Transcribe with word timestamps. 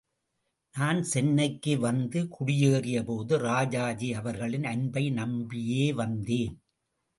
நான் 0.75 1.01
சென்னைக்கு 1.03 1.73
வந்து 1.79 2.19
குடியேறியபோது 2.31 3.37
ராஜாஜி 3.41 4.09
அவர்களின் 4.13 4.63
அன்பை 4.63 5.05
நம்பியே 5.11 5.93
வந்தேன். 5.93 6.55